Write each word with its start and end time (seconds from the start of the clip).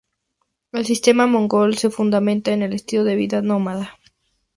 El 0.71 0.83
sistema 0.87 1.27
mongol 1.27 1.77
se 1.77 1.91
fundamentaba 1.91 2.55
en 2.55 2.63
el 2.63 2.73
estilo 2.73 3.03
de 3.03 3.15
vida 3.15 3.43
nómada. 3.43 3.99